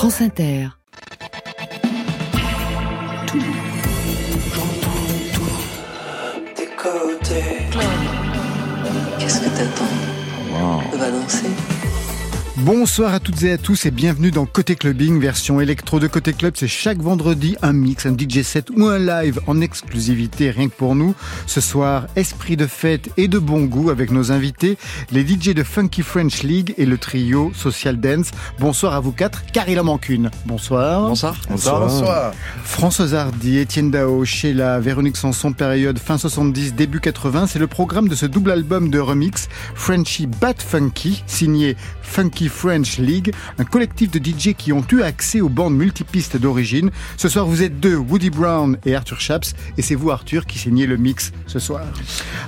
[0.00, 0.68] France Inter.
[9.18, 10.96] Qu'est-ce que t'attends?
[10.96, 11.79] Va danser.
[12.64, 16.34] Bonsoir à toutes et à tous et bienvenue dans Côté Clubbing, version électro de Côté
[16.34, 16.52] Club.
[16.56, 20.74] C'est chaque vendredi un mix, un DJ set ou un live en exclusivité rien que
[20.74, 21.14] pour nous.
[21.46, 24.76] Ce soir, esprit de fête et de bon goût avec nos invités,
[25.10, 28.30] les DJ de Funky French League et le trio Social Dance.
[28.58, 30.30] Bonsoir à vous quatre, car il en manque une.
[30.44, 31.08] Bonsoir.
[31.08, 31.36] Bonsoir.
[31.48, 31.80] Bonsoir.
[31.80, 32.34] Bonsoir.
[32.62, 37.46] François Hardy, Étienne Dao, Sheila, Véronique Sanson, période fin 70, début 80.
[37.46, 42.98] C'est le programme de ce double album de remix, Frenchy Bad Funky, signé Funky French
[42.98, 46.90] League, un collectif de DJ qui ont eu accès aux bandes multipistes d'origine.
[47.16, 50.58] Ce soir, vous êtes deux, Woody Brown et Arthur Chaps, et c'est vous, Arthur, qui
[50.58, 51.82] signez le mix ce soir.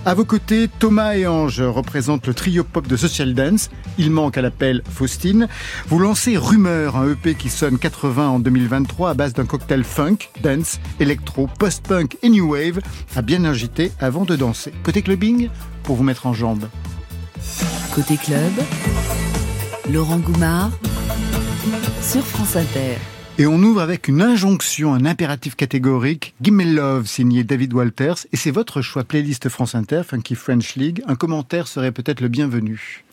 [0.04, 3.70] À vos côtés, Thomas et Ange représentent le trio pop de Social Dance.
[3.98, 5.48] Il manque à l'appel Faustine.
[5.88, 10.30] Vous lancez Rumeur, un EP qui sonne 80 en 2023 à base d'un cocktail funk,
[10.42, 12.80] dance, électro, post-punk et new wave,
[13.14, 14.72] à bien agiter avant de danser.
[14.82, 15.48] Côté clubbing,
[15.82, 16.68] pour vous mettre en jambes.
[17.94, 18.52] Côté club,
[19.90, 20.70] Laurent Goumard
[22.00, 22.96] sur France Inter.
[23.38, 26.34] Et on ouvre avec une injonction, un impératif catégorique.
[26.40, 28.26] Gimme Love, signé David Walters.
[28.32, 31.02] Et c'est votre choix playlist France Inter, Funky French League.
[31.08, 33.04] Un commentaire serait peut-être le bienvenu.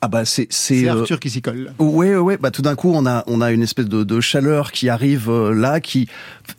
[0.00, 1.72] Ah bah c'est c'est C'est Arthur qui s'y colle.
[1.80, 4.70] Ouais ouais bah tout d'un coup on a on a une espèce de, de chaleur
[4.70, 6.08] qui arrive euh, là qui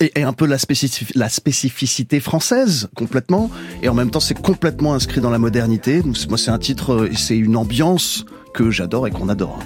[0.02, 3.50] est, est un peu la spécifi- la spécificité française complètement
[3.81, 6.02] et en même temps c'est complètement inscrit dans la modernité.
[6.02, 9.59] Donc, moi c'est un titre euh, c'est une ambiance que j'adore et qu'on adore.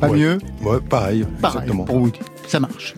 [0.00, 0.18] Pas Ouais.
[0.18, 1.84] mieux Ouais, pareil, Pareil, exactement.
[1.84, 2.20] pour Woody.
[2.46, 2.94] Ça marche.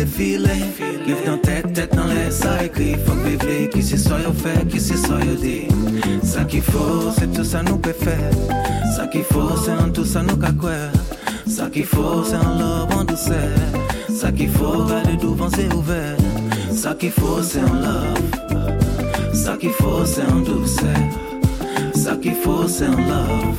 [0.06, 0.62] filer
[1.06, 4.66] Give dans tête, tête dans les ça écrit Faut que vivre, qui c'est soit fait,
[4.68, 5.68] qui c'est soit dit
[6.22, 8.32] Ça qu'il faut, c'est tout ça nous peut faire
[8.96, 10.70] Ça qu'il faut, c'est en tout ça nous qu'à quoi
[11.46, 13.58] Ça qu'il faut, c'est en love, en douceur
[14.08, 16.16] Ça qu'il faut, garder devant c'est ouvert.
[16.70, 19.34] Ça qu'il faut, c'est en love.
[19.34, 20.86] Ça qu'il faut, c'est en douceur
[21.94, 23.56] Ça qu'il faut, c'est en love.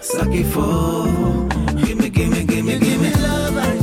[0.00, 1.06] Ça qu'il faut
[1.76, 3.10] Gimme, gimme, gimme, gimme.
[3.22, 3.79] Love,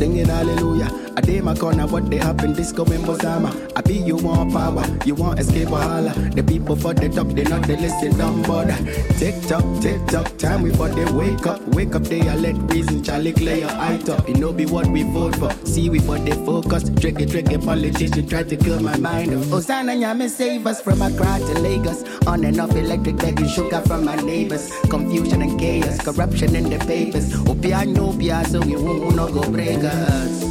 [0.00, 0.99] singing hallelujah.
[1.40, 3.50] I day my corner, what they happen, disco in Bozama.
[3.74, 6.10] I be you want power, you want escape Holla.
[6.34, 8.76] The people for the top, they not they listen, don't bother.
[9.16, 11.66] Tick tock, tick tock, time we for they wake up.
[11.68, 14.28] Wake up, they are let reason, Charlie clear your eye top.
[14.28, 15.50] You know be what we vote for.
[15.64, 16.90] See we for the focus.
[17.00, 19.32] Tricky, tricky politician try to kill my mind.
[19.44, 22.04] Hosanna, Yami, save us from Accra to Lagos.
[22.26, 24.70] On and off electric begging sugar from my neighbors.
[24.90, 27.32] Confusion and chaos, corruption in the papers.
[27.44, 30.49] Opia, no, pia, so we won't no go break us.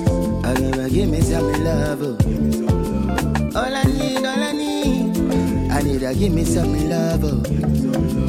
[0.59, 2.01] Never give me some love.
[3.55, 5.71] All I need, all I need.
[5.71, 8.28] I need to give me some love.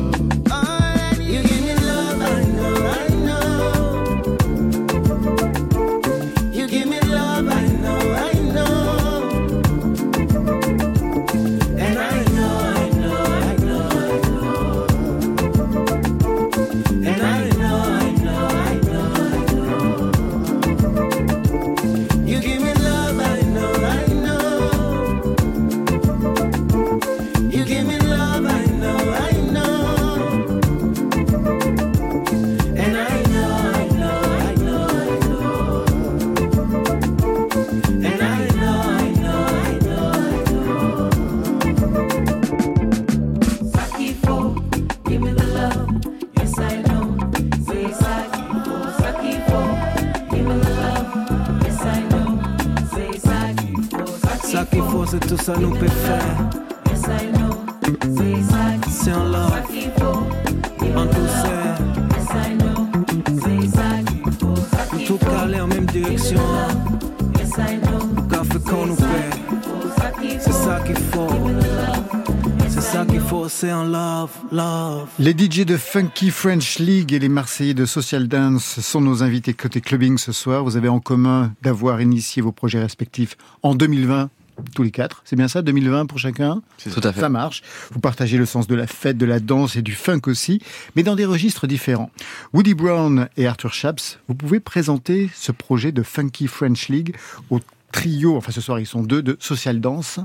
[75.20, 79.52] Les DJ de Funky French League et les Marseillais de Social Dance sont nos invités
[79.52, 80.64] côté clubbing ce soir.
[80.64, 84.30] Vous avez en commun d'avoir initié vos projets respectifs en 2020
[84.74, 85.20] tous les quatre.
[85.26, 86.62] C'est bien ça, 2020 pour chacun?
[86.82, 87.20] Tout à fait.
[87.20, 87.60] Ça marche.
[87.92, 90.62] Vous partagez le sens de la fête, de la danse et du funk aussi,
[90.96, 92.10] mais dans des registres différents.
[92.54, 97.14] Woody Brown et Arthur Chaps, vous pouvez présenter ce projet de Funky French League
[97.50, 97.60] au
[97.92, 100.18] trio, enfin ce soir ils sont deux, de Social Dance.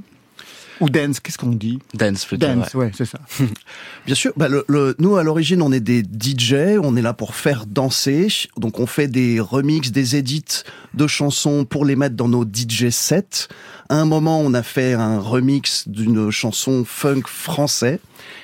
[0.81, 2.45] Ou dance, qu'est-ce qu'on dit Dance plutôt.
[2.47, 2.85] Dance, ouais.
[2.87, 3.19] ouais, c'est ça.
[4.05, 7.13] Bien sûr, bah le, le- nous à l'origine on est des DJ, on est là
[7.13, 8.27] pour faire danser,
[8.57, 10.63] donc on fait des remixes, des edits
[10.93, 13.47] de chansons pour les mettre dans nos DJ sets.
[13.89, 17.99] À un moment on a fait un remix d'une chanson funk français,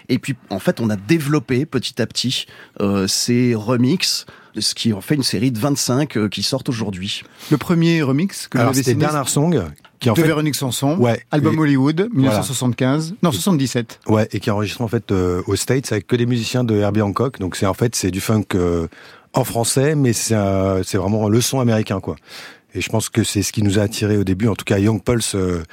[0.09, 2.45] et puis en fait on a développé petit à petit
[2.79, 4.25] euh, ces remixes,
[4.57, 7.23] ce qui en fait une série de 25 euh, qui sortent aujourd'hui.
[7.49, 9.61] Le premier remix que Alors vous avez c'était signé Bernard Song
[10.01, 11.21] qui en de fait Véronique Sanson, Ouais.
[11.31, 13.99] album Et- Hollywood, 1975, non 77.
[14.07, 16.75] ouais et qui est enregistré en fait euh, aux States avec que des musiciens de
[16.75, 17.39] Herbie Hancock.
[17.39, 18.87] Donc c'est en fait c'est du funk euh,
[19.33, 20.35] en français mais c'est
[20.83, 22.15] c'est vraiment le son américain quoi.
[22.73, 24.77] Et je pense que c'est ce qui nous a attiré au début en tout cas
[24.79, 25.63] Young Pulse euh,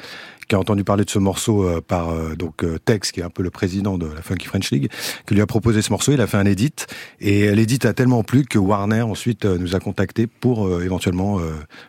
[0.49, 3.23] qui a entendu parler de ce morceau euh, par euh, donc euh, Tex, qui est
[3.23, 4.91] un peu le président de la Funky French League,
[5.27, 6.13] qui lui a proposé ce morceau.
[6.13, 6.87] Il a fait un edit
[7.21, 11.39] et l'edit a tellement plu que Warner ensuite nous a contacté pour éventuellement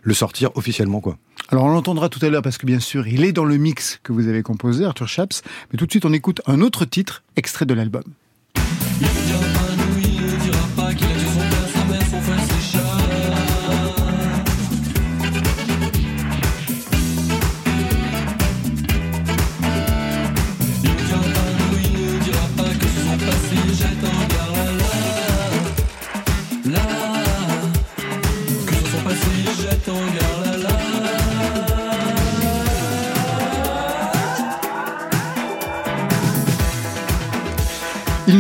[0.02, 1.18] le sortir officiellement quoi.
[1.50, 4.00] Alors on l'entendra tout à l'heure parce que bien sûr il est dans le mix
[4.04, 5.42] que vous avez composé, Arthur Chaps,
[5.72, 8.04] mais tout de suite on écoute un autre titre extrait de l'album.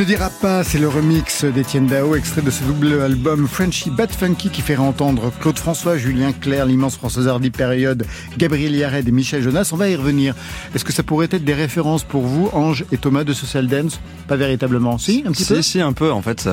[0.09, 4.49] Dira pas, c'est le remix d'Étienne Dao, extrait de ce double album Frenchy Bad Funky
[4.49, 9.43] qui fait entendre Claude François, Julien Clerc, l'immense François Hardy période, Gabriel Yared et Michel
[9.43, 9.69] Jonas.
[9.71, 10.33] On va y revenir.
[10.73, 13.99] Est-ce que ça pourrait être des références pour vous, Ange et Thomas de Social Dance?
[14.27, 14.97] Pas véritablement.
[14.97, 15.61] Si, un petit si, peu?
[15.61, 16.11] si, un peu.
[16.11, 16.49] En fait,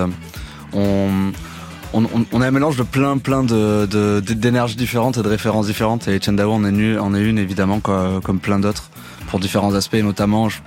[0.74, 1.32] on,
[1.94, 5.66] on, on- on a un mélange de plein, plein de, d'énergies différentes et de références
[5.66, 6.08] différentes.
[6.08, 8.90] Et Etienne Dao en est, en est une, évidemment, quoi, comme plein d'autres,
[9.28, 9.96] pour différents aspects.
[9.96, 10.58] Notamment, je,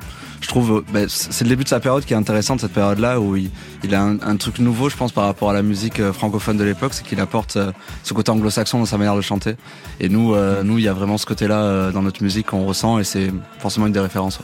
[0.41, 3.36] je trouve, bah, c'est le début de sa période qui est intéressante, cette période-là, où
[3.36, 3.50] il,
[3.94, 6.63] a un, un truc nouveau, je pense, par rapport à la musique euh, francophone de
[6.63, 7.71] l'époque, c'est qu'il apporte euh,
[8.03, 9.56] ce côté anglo-saxon dans sa manière de chanter.
[10.00, 13.00] Et nous, euh, nous, il y a vraiment ce côté-là dans notre musique qu'on ressent,
[13.00, 14.39] et c'est forcément une des références.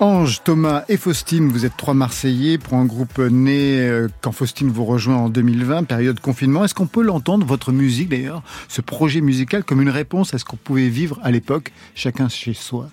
[0.00, 4.84] Ange, Thomas et Faustine, vous êtes trois Marseillais pour un groupe né quand Faustine vous
[4.84, 6.64] rejoint en 2020, période confinement.
[6.64, 10.44] Est-ce qu'on peut l'entendre, votre musique d'ailleurs, ce projet musical, comme une réponse à ce
[10.44, 12.88] qu'on pouvait vivre à l'époque, chacun chez soi?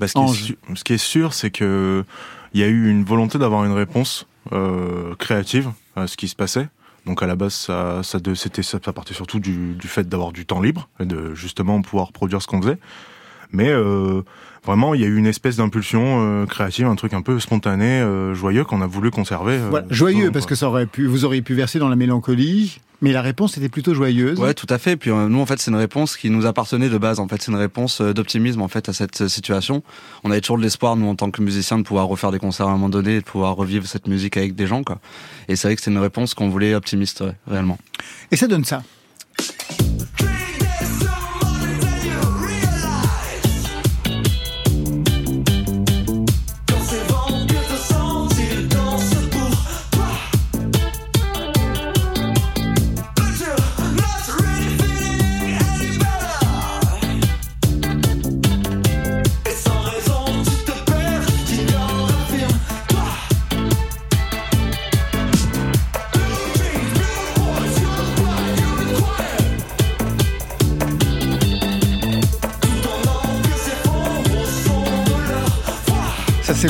[0.00, 0.42] Bah, ce, qui est Ange.
[0.42, 2.04] su- ce qui est sûr, c'est que
[2.54, 6.34] il y a eu une volonté d'avoir une réponse euh, créative à ce qui se
[6.34, 6.68] passait.
[7.06, 10.32] Donc à la base, ça, ça, c'était, ça, ça partait surtout du, du fait d'avoir
[10.32, 12.78] du temps libre et de justement pouvoir produire ce qu'on faisait.
[13.52, 14.22] Mais euh,
[14.64, 18.00] vraiment, il y a eu une espèce d'impulsion euh, créative, un truc un peu spontané,
[18.00, 19.54] euh, joyeux qu'on a voulu conserver.
[19.54, 20.50] euh, Voilà, joyeux long, parce quoi.
[20.50, 23.70] que ça aurait pu, vous auriez pu verser dans la mélancolie, mais la réponse était
[23.70, 24.38] plutôt joyeuse.
[24.38, 24.96] Ouais, tout à fait.
[24.96, 27.18] Puis euh, nous, en fait, c'est une réponse qui nous appartenait de base.
[27.18, 29.82] En fait, c'est une réponse euh, d'optimisme en fait à cette euh, situation.
[30.22, 32.66] On avait toujours de l'espoir, nous, en tant que musiciens, de pouvoir refaire des concerts
[32.66, 34.98] à un moment donné, et de pouvoir revivre cette musique avec des gens, quoi.
[35.48, 37.78] Et c'est vrai que c'est une réponse qu'on voulait optimiste, ouais, réellement.
[38.30, 38.82] Et ça donne ça.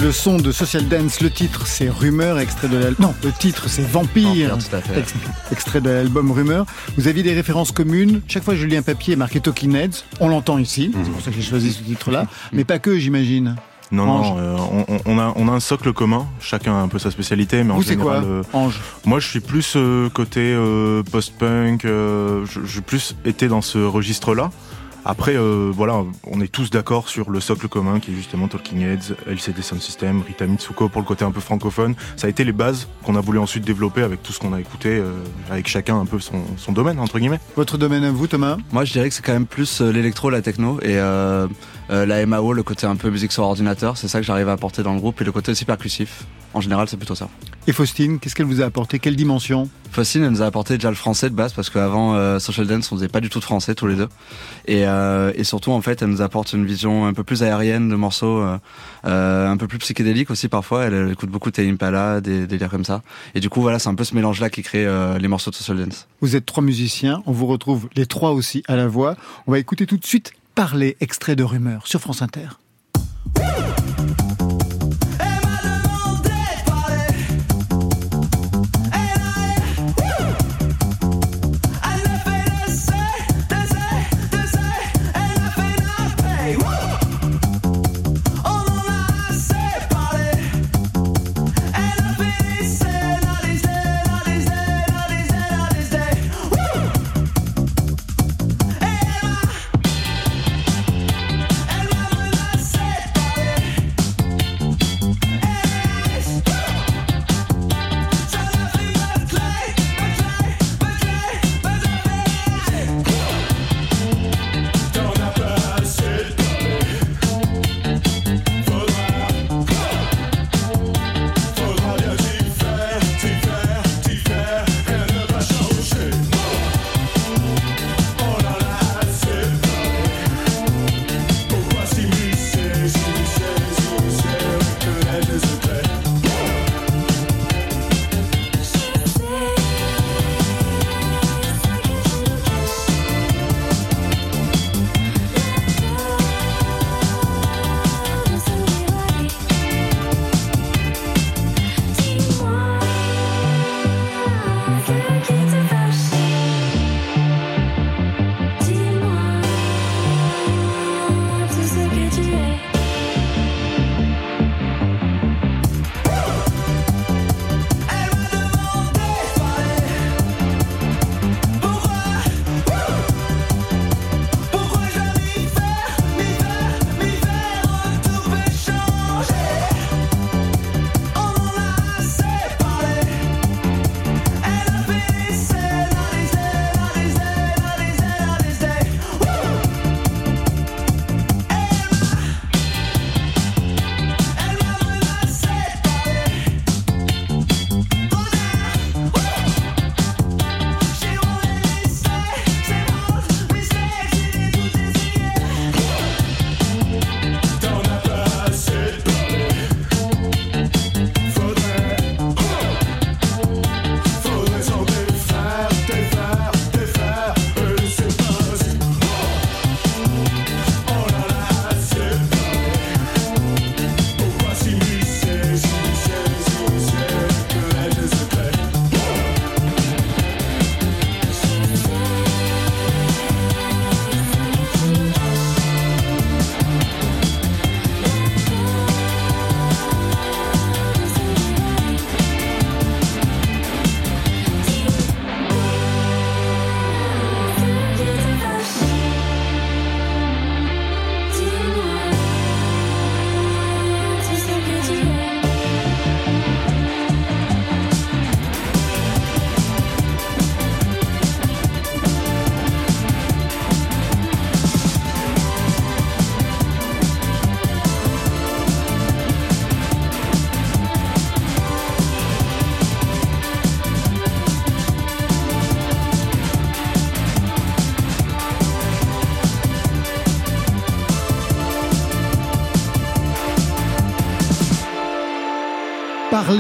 [0.01, 1.21] C'est le son de Social Dance.
[1.21, 3.07] Le titre, c'est Rumeur, extrait de l'album.
[3.09, 4.57] Non, le titre, c'est Vampire,
[5.53, 6.65] extrait de l'album Rumeur.
[6.97, 8.23] Vous aviez des références communes.
[8.27, 10.91] Chaque fois que je lis un papier marqué Talking Heads, on l'entend ici.
[11.05, 12.27] C'est pour ça que j'ai choisi ce titre-là.
[12.53, 13.57] Mais pas que, j'imagine.
[13.93, 14.31] Non, Ange.
[14.31, 17.63] non, euh, on, a, on a un socle commun, chacun a un peu sa spécialité,
[17.65, 18.81] mais en Vous, général, quoi, euh, Ange?
[19.05, 20.57] moi je suis plus euh, côté
[21.11, 24.51] post-punk, je- j'ai plus été dans ce registre-là.
[25.05, 28.83] Après, euh, voilà, on est tous d'accord sur le socle commun qui est justement Talking
[28.83, 31.95] Heads, LCD Sound System, Rita Mitsuko pour le côté un peu francophone.
[32.17, 34.61] Ça a été les bases qu'on a voulu ensuite développer avec tout ce qu'on a
[34.61, 35.13] écouté, euh,
[35.51, 37.41] avec chacun un peu son, son domaine, entre guillemets.
[37.57, 38.57] Votre domaine à vous, Thomas?
[38.73, 40.99] Moi, je dirais que c'est quand même plus euh, l'électro, la techno, et
[41.91, 44.53] euh, la MAO, le côté un peu musique sur ordinateur, c'est ça que j'arrive à
[44.53, 46.25] apporter dans le groupe et le côté aussi percussif.
[46.53, 47.29] En général, c'est plutôt ça.
[47.69, 48.99] Et Faustine, qu'est-ce qu'elle vous a apporté?
[48.99, 49.69] Quelle dimension?
[49.93, 52.91] Faustine, elle nous a apporté déjà le français de base parce qu'avant euh, Social Dance,
[52.91, 54.09] on faisait pas du tout de français tous les deux.
[54.67, 57.89] Et, euh, et surtout, en fait, elle nous apporte une vision un peu plus aérienne
[57.89, 58.59] de morceaux, euh,
[59.05, 60.87] euh, un peu plus psychédélique aussi parfois.
[60.87, 63.03] Elle, elle écoute beaucoup Tame Impala, des, des délires comme ça.
[63.37, 65.57] Et du coup, voilà, c'est un peu ce mélange-là qui crée euh, les morceaux de
[65.57, 66.09] Social Dance.
[66.21, 69.15] Vous êtes trois musiciens, on vous retrouve les trois aussi à la voix.
[69.47, 72.49] On va écouter tout de suite Parler, extrait de rumeur sur France Inter.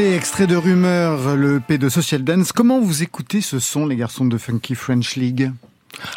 [0.00, 2.52] Parler, extrait de rumeur, le P de Social Dance.
[2.52, 5.52] Comment vous écoutez ce son, les garçons de Funky French League?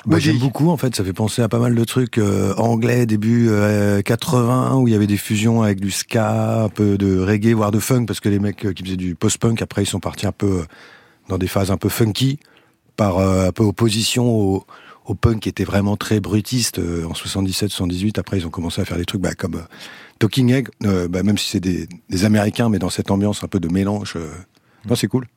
[0.06, 0.20] Bah.
[0.20, 3.48] J'aime beaucoup en fait, ça fait penser à pas mal de trucs euh, anglais début
[3.50, 7.54] euh, 80 où il y avait des fusions avec du ska, un peu de reggae,
[7.54, 10.00] voire de funk parce que les mecs euh, qui faisaient du post-punk après ils sont
[10.00, 10.66] partis un peu euh,
[11.28, 12.40] dans des phases un peu funky
[12.96, 14.66] par euh, un peu opposition au,
[15.06, 18.86] au punk qui était vraiment très brutiste euh, en 77-78 après ils ont commencé à
[18.86, 19.68] faire des trucs bah, comme euh,
[20.24, 23.50] Talking Egg euh, bah, même si c'est des, des américains mais dans cette ambiance un
[23.50, 24.32] peu de mélange euh,
[24.88, 25.28] non c'est cool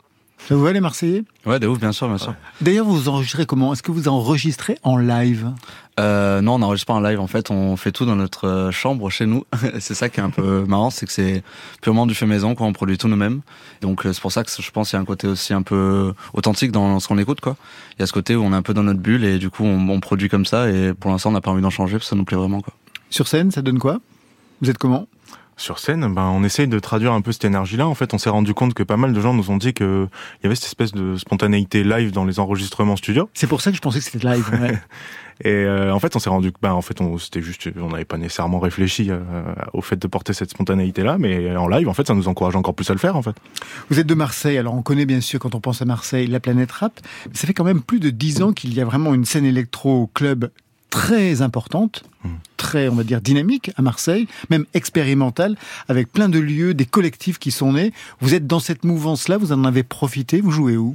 [0.46, 1.24] Ça vous va les Marseillais?
[1.44, 2.34] Ouais, de ouf, bien sûr, bien sûr.
[2.60, 3.72] D'ailleurs, vous enregistrez comment?
[3.72, 5.50] Est-ce que vous enregistrez en live?
[5.98, 7.18] Euh, non, on n'enregistre pas en live.
[7.18, 9.44] En fait, on fait tout dans notre chambre chez nous.
[9.80, 11.42] c'est ça qui est un peu marrant, c'est que c'est
[11.80, 12.66] purement du fait maison, quoi.
[12.66, 13.40] On produit tout nous-mêmes.
[13.80, 16.12] Donc c'est pour ça que je pense qu'il y a un côté aussi un peu
[16.34, 17.56] authentique dans ce qu'on écoute, quoi.
[17.96, 19.48] Il y a ce côté où on est un peu dans notre bulle et du
[19.50, 20.70] coup on, on produit comme ça.
[20.70, 22.60] Et pour l'instant, on n'a pas envie d'en changer parce que ça nous plaît vraiment,
[22.60, 22.74] quoi.
[23.08, 24.00] Sur scène, ça donne quoi?
[24.60, 25.06] Vous êtes comment?
[25.58, 27.86] Sur scène, ben, on essaye de traduire un peu cette énergie-là.
[27.86, 30.08] En fait, on s'est rendu compte que pas mal de gens nous ont dit qu'il
[30.42, 33.30] y avait cette espèce de spontanéité live dans les enregistrements studio.
[33.32, 34.46] C'est pour ça que je pensais que c'était live.
[34.60, 34.78] ouais.
[35.44, 38.06] Et euh, en fait, on s'est rendu, ben, en fait, on, c'était juste, on n'avait
[38.06, 39.20] pas nécessairement réfléchi euh,
[39.74, 42.74] au fait de porter cette spontanéité-là, mais en live, en fait, ça nous encourage encore
[42.74, 43.36] plus à le faire, en fait.
[43.90, 46.40] Vous êtes de Marseille, alors on connaît bien sûr quand on pense à Marseille la
[46.40, 49.12] planète rap, mais ça fait quand même plus de dix ans qu'il y a vraiment
[49.12, 50.50] une scène électro-club
[50.96, 52.28] très importante, Mm.
[52.56, 55.56] très, on va dire, dynamique à Marseille, même expérimentale,
[55.88, 57.92] avec plein de lieux, des collectifs qui sont nés.
[58.20, 60.94] Vous êtes dans cette mouvance-là, vous en avez profité, vous jouez où?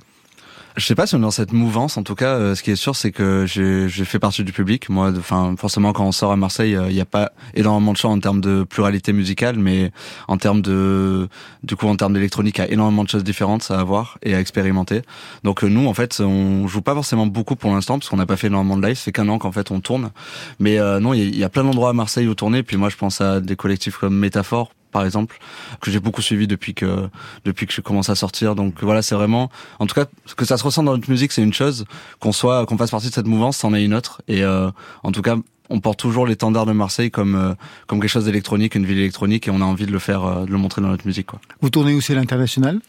[0.78, 1.98] Je sais pas si on est dans cette mouvance.
[1.98, 4.90] En tout cas, euh, ce qui est sûr, c'est que j'ai fait partie du public.
[4.90, 7.98] Moi, enfin, forcément, quand on sort à Marseille, euh, il n'y a pas énormément de
[7.98, 9.92] chants en termes de pluralité musicale, mais
[10.28, 11.28] en termes de,
[11.63, 14.34] du coup, en termes d'électronique, il y a énormément de choses différentes à voir et
[14.34, 15.01] à expérimenter.
[15.44, 18.25] Donc euh, nous, en fait, on joue pas forcément beaucoup pour l'instant parce qu'on n'a
[18.25, 18.98] pas fait énormément de live.
[18.98, 20.12] C'est qu'un an qu'en fait on tourne.
[20.60, 22.63] Mais euh, non, il y, y a plein d'endroits à Marseille où tourner.
[22.63, 25.38] Puis moi, je pense à des collectifs comme Métaphore par exemple
[25.81, 27.10] que j'ai beaucoup suivi depuis que
[27.45, 28.55] depuis que je commence à sortir.
[28.55, 30.05] Donc voilà c'est vraiment en tout cas
[30.38, 31.86] que ça se ressent dans notre musique c'est une chose
[32.19, 34.21] qu'on soit qu'on fasse partie de cette mouvance c'en est une autre.
[34.27, 34.69] Et euh,
[35.03, 35.36] en tout cas
[35.69, 37.53] on porte toujours l'étendard de Marseille comme euh,
[37.88, 40.45] comme quelque chose d'électronique une ville électronique et on a envie de le faire euh,
[40.45, 41.39] de le montrer dans notre musique quoi.
[41.62, 42.79] Vous tournez aussi à l'international?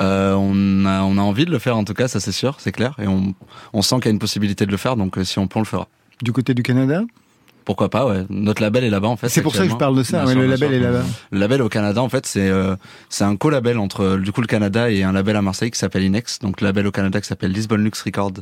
[0.00, 2.56] Euh, on a on a envie de le faire en tout cas ça c'est sûr
[2.58, 2.94] c'est clair.
[2.98, 3.34] Et on
[3.72, 5.62] on sent qu'il y a une possibilité de le faire donc si on peut on
[5.62, 5.88] le fera.
[6.22, 7.02] Du côté du Canada?
[7.64, 9.96] Pourquoi pas ouais notre label est là-bas en fait C'est pour ça que je parle
[9.96, 10.76] de ça, ouais, sûr, le label sûr.
[10.78, 11.02] est là-bas.
[11.30, 12.76] Le label au Canada, en fait, c'est euh,
[13.08, 15.78] c'est un co-label entre euh, du coup le Canada et un label à Marseille qui
[15.78, 16.40] s'appelle Inex.
[16.40, 18.32] Donc le label au Canada qui s'appelle Lisbon Lux Record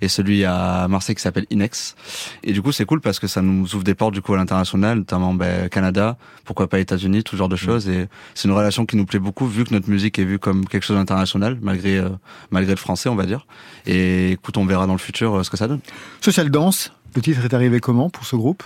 [0.00, 1.94] et celui à Marseille qui s'appelle Inex.
[2.42, 4.36] Et du coup, c'est cool parce que ça nous ouvre des portes du coup à
[4.36, 7.88] l'international, notamment ben, Canada, pourquoi pas États-Unis, tout genre de choses.
[7.88, 10.66] Et c'est une relation qui nous plaît beaucoup vu que notre musique est vue comme
[10.66, 12.08] quelque chose d'international malgré euh,
[12.50, 13.46] malgré le français, on va dire.
[13.86, 15.80] Et écoute, on verra dans le futur euh, ce que ça donne.
[16.20, 18.62] Social Dance, le titre est arrivé comment pour ce groupe?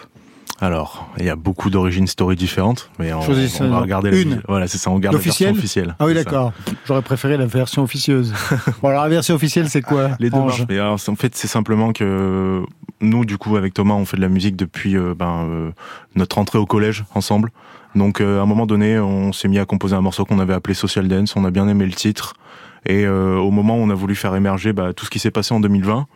[0.60, 4.42] Alors, il y a beaucoup d'origines story différentes, mais on, on va regarder la- une.
[4.48, 5.96] Voilà, c'est ça, on garde la version L'officiel officielle.
[6.00, 6.52] Ah oui, d'accord.
[6.84, 8.34] J'aurais préféré la version officieuse.
[8.82, 10.46] bon, alors la version officielle, c'est quoi Les deux Ange?
[10.58, 10.64] marchent.
[10.68, 12.64] Mais alors, en fait, c'est simplement que
[13.00, 15.70] nous, du coup, avec Thomas, on fait de la musique depuis euh, ben, euh,
[16.16, 17.50] notre entrée au collège ensemble.
[17.94, 20.54] Donc, euh, à un moment donné, on s'est mis à composer un morceau qu'on avait
[20.54, 21.36] appelé Social Dance.
[21.36, 22.34] On a bien aimé le titre.
[22.84, 25.30] Et euh, au moment où on a voulu faire émerger bah, tout ce qui s'est
[25.30, 26.06] passé en 2020,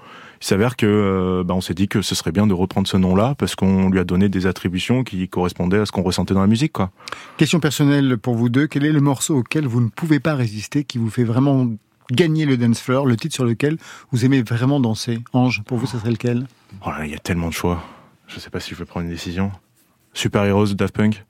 [0.43, 2.97] il s'avère que euh, bah, on s'est dit que ce serait bien de reprendre ce
[2.97, 6.41] nom-là parce qu'on lui a donné des attributions qui correspondaient à ce qu'on ressentait dans
[6.41, 6.91] la musique, quoi.
[7.37, 8.67] Question personnelle pour vous deux.
[8.67, 11.69] Quel est le morceau auquel vous ne pouvez pas résister, qui vous fait vraiment
[12.11, 13.79] gagner le dance floor, le titre sur lequel
[14.11, 15.21] vous aimez vraiment danser?
[15.33, 16.47] Ange, pour vous, ce serait lequel?
[16.85, 17.81] Oh là, il y a tellement de choix.
[18.27, 19.53] Je sais pas si je vais prendre une décision.
[20.13, 21.25] Super Heroes de Daft Punk.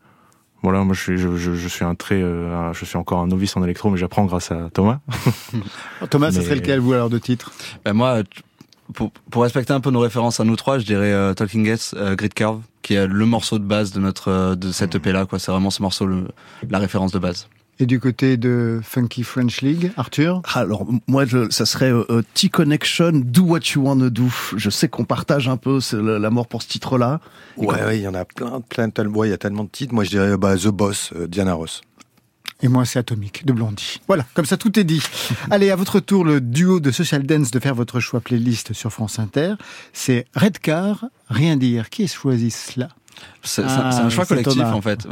[0.63, 3.27] Voilà, moi je suis, je, je, je suis un très, euh, je suis encore un
[3.27, 5.01] novice en électro, mais j'apprends grâce à Thomas.
[6.11, 7.53] Thomas, ce Mais- serait lequel, vous, alors, de titre?
[7.85, 8.23] Ben moi,
[8.93, 11.95] pour, pour respecter un peu nos références à nous trois, je dirais euh, Talking Heads,
[11.95, 15.13] euh, Grid Curve, qui est le morceau de base de notre euh, de cette EP
[15.13, 15.27] là.
[15.27, 16.29] Quoi, c'est vraiment ce morceau le,
[16.69, 17.49] la référence de base.
[17.81, 20.43] Et du côté de Funky French League, Arthur?
[20.55, 24.25] Alors moi, je, ça serait euh, T-Connection, Do What You Wanna Do.
[24.57, 27.21] Je sais qu'on partage un peu c'est le- l'amour pour ce titre-là.
[27.57, 29.95] Ouais, il y en a plein, plein, tellement, ouais, il y a tellement de titres.
[29.95, 31.81] Moi, je dirais bah, The Boss, euh, Diana Ross.
[32.63, 34.01] Et moi, c'est Atomique de Blondie.
[34.07, 35.03] Voilà, comme ça, tout est dit.
[35.51, 38.93] Allez, à votre tour, le duo de Social Dance de faire votre choix playlist sur
[38.93, 39.55] France Inter.
[39.93, 41.91] C'est Redcar, Rien dire.
[41.91, 42.89] Qui est choisi cela?
[43.43, 44.73] C'est Ah, c'est un choix collectif Thomas.
[44.73, 45.07] en fait.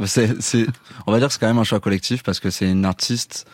[1.06, 3.46] On va dire que c'est quand même un choix collectif parce que c'est une artiste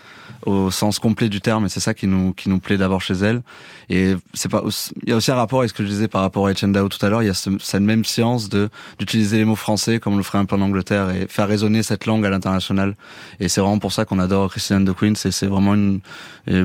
[0.44, 3.14] au sens complet du terme et c'est ça qui nous qui nous plaît d'abord chez
[3.14, 3.42] elle.
[3.88, 4.62] Et c'est pas,
[5.04, 6.72] il y a aussi un rapport avec ce que je disais par rapport à Etienne
[6.72, 7.22] Dao tout à l'heure.
[7.22, 10.22] Il y a ce- cette même science de d'utiliser les mots français comme on le
[10.22, 12.96] ferait un peu en Angleterre et faire résonner cette langue à l'international.
[13.40, 15.14] Et c'est vraiment pour ça qu'on adore Christian de Queen.
[15.16, 16.00] C'est c'est vraiment une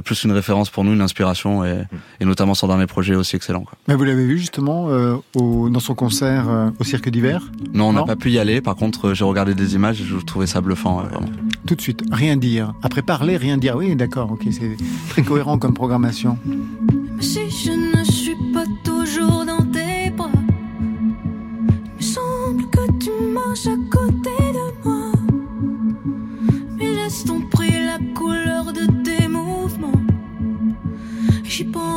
[0.04, 1.84] plus une référence pour nous, une inspiration et,
[2.20, 3.62] et notamment son dernier projet aussi excellent.
[3.62, 3.74] Quoi.
[3.88, 7.52] Mais Vous l'avez vu justement euh, au- dans son concert euh, au Cirque d'hiver?
[7.74, 8.62] Non, on n'a pas pu y aller.
[8.62, 11.02] Par contre, euh, j'ai regardé des images et je trouvais ça bluffant.
[11.02, 11.28] vraiment.
[11.68, 12.74] Tout de suite, rien dire.
[12.84, 13.76] Après parler, rien dire.
[13.76, 14.78] Oui, d'accord, ok, c'est
[15.10, 16.38] très cohérent comme programmation.
[16.46, 20.30] Mais si je ne suis pas toujours dans tes bras,
[20.80, 25.12] il me semble que tu marches à côté de moi.
[26.78, 30.02] Mais laisse ton prix la couleur de tes mouvements.
[31.44, 31.91] J'y pense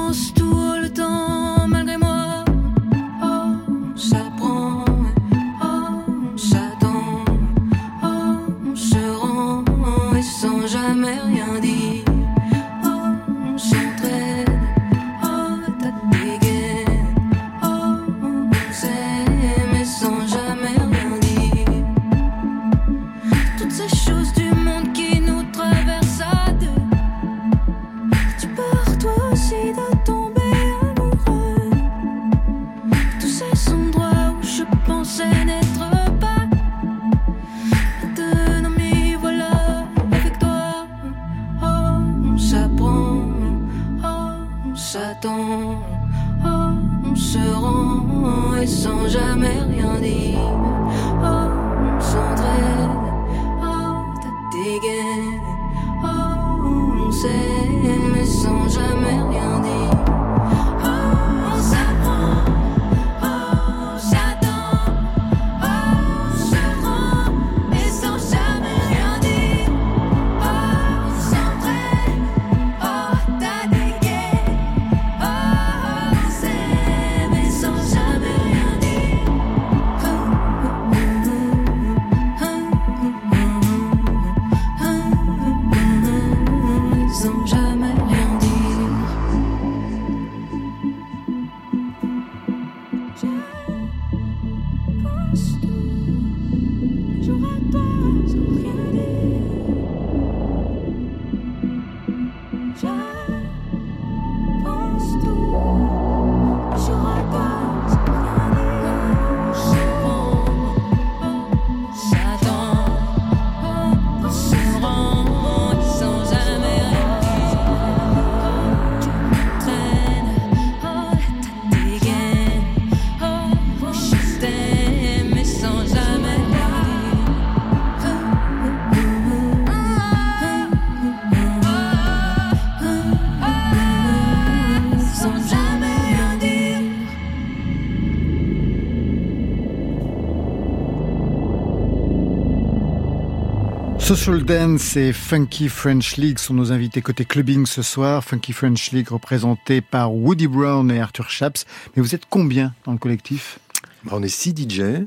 [144.14, 148.22] Social Dance et Funky French League sont nos invités côté clubbing ce soir.
[148.22, 151.66] Funky French League représenté par Woody Brown et Arthur Chaps.
[151.96, 153.58] Mais vous êtes combien dans le collectif?
[154.04, 155.04] Bah, on est six DJ.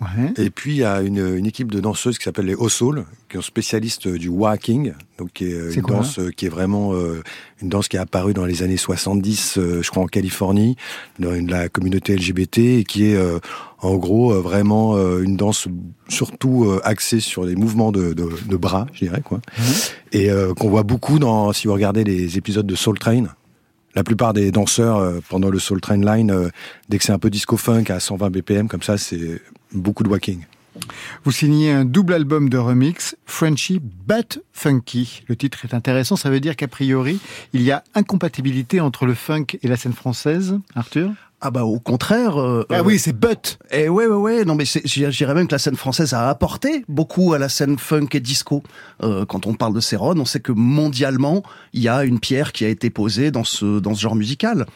[0.00, 0.32] Ouais.
[0.36, 3.36] Et puis il y a une, une équipe de danseuses qui s'appelle les Ossoul, qui
[3.36, 7.22] sont spécialistes du walking, donc qui est euh, une danse euh, qui est vraiment euh,
[7.62, 10.76] une danse qui est apparue dans les années 70, euh, je crois en Californie,
[11.18, 13.38] dans une- la communauté LGBT et qui est euh,
[13.80, 15.68] en gros euh, vraiment euh, une danse
[16.08, 19.40] surtout euh, axée sur les mouvements de, de, de bras, je dirais quoi,
[20.12, 23.24] et euh, qu'on voit beaucoup dans si vous regardez les épisodes de Soul Train.
[23.94, 26.48] La plupart des danseurs euh, pendant le Soul Train Line, euh,
[26.88, 30.08] dès que c'est un peu disco funk à 120 BPM comme ça, c'est beaucoup de
[30.08, 30.44] walking.
[31.24, 35.22] Vous signez un double album de remix, Frenchy But Funky.
[35.28, 37.20] Le titre est intéressant, ça veut dire qu'a priori,
[37.52, 41.10] il y a incompatibilité entre le funk et la scène française, Arthur?
[41.44, 42.40] Ah bah au contraire.
[42.40, 44.44] euh, Ah euh, oui, c'est But Et ouais, ouais, ouais.
[44.44, 44.62] Non, mais
[45.10, 48.62] dirais même que la scène française a apporté beaucoup à la scène funk et disco.
[49.02, 52.52] Euh, quand on parle de Céron, on sait que mondialement, il y a une pierre
[52.52, 54.66] qui a été posée dans ce dans ce genre musical.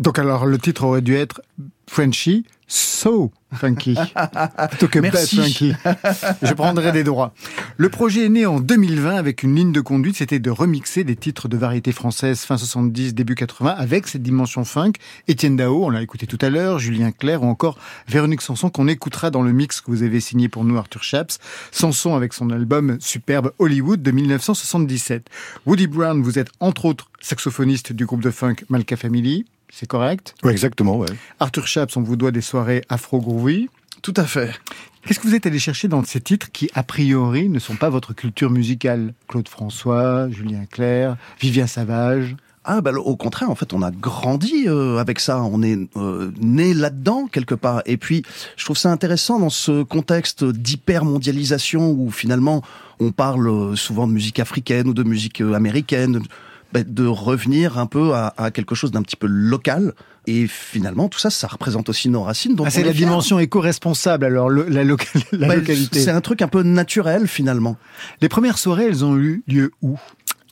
[0.00, 1.40] Donc alors, le titre aurait dû être
[1.88, 3.94] Frenchy So Funky,
[4.70, 5.36] plutôt que Merci.
[5.36, 5.74] Funky.
[6.42, 7.34] Je prendrai des droits.
[7.76, 11.14] Le projet est né en 2020 avec une ligne de conduite, c'était de remixer des
[11.14, 14.92] titres de variété française fin 70, début 80 avec cette dimension funk.
[15.28, 17.76] Étienne Dao, on l'a écouté tout à l'heure, Julien Clerc ou encore
[18.08, 21.40] Véronique Sanson qu'on écoutera dans le mix que vous avez signé pour nous Arthur Chaps.
[21.72, 25.28] Sanson avec son album superbe Hollywood de 1977.
[25.66, 29.44] Woody Brown, vous êtes entre autres saxophoniste du groupe de funk Malka Family.
[29.74, 30.34] C'est correct?
[30.44, 31.08] Ouais, exactement, ouais.
[31.40, 33.70] Arthur Chaps, on vous doit des soirées afro-groovy.
[34.02, 34.52] Tout à fait.
[35.06, 37.88] Qu'est-ce que vous êtes allé chercher dans ces titres qui, a priori, ne sont pas
[37.88, 39.14] votre culture musicale?
[39.28, 42.36] Claude François, Julien Clerc, Vivien Savage?
[42.64, 45.42] Ah bah au contraire, en fait, on a grandi euh, avec ça.
[45.42, 47.82] On est euh, né là-dedans quelque part.
[47.86, 48.22] Et puis,
[48.56, 52.62] je trouve ça intéressant dans ce contexte d'hyper mondialisation où finalement
[53.00, 56.22] on parle euh, souvent de musique africaine ou de musique américaine,
[56.74, 59.92] de revenir un peu à, à quelque chose d'un petit peu local.
[60.26, 62.54] Et finalement, tout ça, ça représente aussi nos racines.
[62.54, 63.04] Donc Ah, C'est la fiers.
[63.06, 66.00] dimension éco-responsable, alors, le- la, loca- la Bah, localité.
[66.00, 67.76] C'est un truc un peu naturel finalement.
[68.20, 69.98] Les premières soirées, elles ont eu lieu où?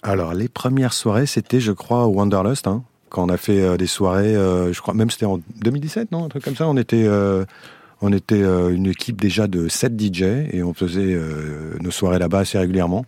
[0.02, 3.76] Alors, les premières soirées, c'était, je crois, au Wanderlust, hein, quand on a fait euh,
[3.76, 6.66] des soirées, euh, je crois, même c'était en 2017, non Un truc comme ça.
[6.68, 7.44] On était, euh,
[8.00, 12.18] on était euh, une équipe déjà de 7 DJ et on faisait euh, nos soirées
[12.18, 13.04] là-bas assez régulièrement.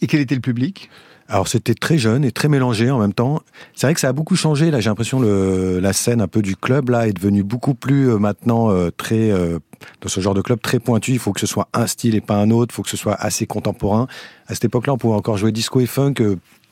[0.00, 0.90] Et quel était le public?
[1.28, 3.40] Alors, c'était très jeune et très mélangé en même temps.
[3.74, 4.70] C'est vrai que ça a beaucoup changé.
[4.70, 8.10] Là, j'ai l'impression le la scène un peu du club là est devenue beaucoup plus
[8.10, 9.58] euh, maintenant euh, très euh,
[10.02, 11.12] dans ce genre de club très pointu.
[11.12, 12.72] Il faut que ce soit un style et pas un autre.
[12.72, 14.06] Il faut que ce soit assez contemporain.
[14.48, 16.14] À cette époque-là, on pouvait encore jouer disco et funk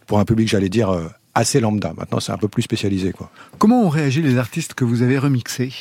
[0.06, 0.94] pour un public, j'allais dire,
[1.34, 1.94] assez lambda.
[1.96, 3.30] Maintenant, c'est un peu plus spécialisé, quoi.
[3.58, 5.72] Comment ont réagi les artistes que vous avez remixés?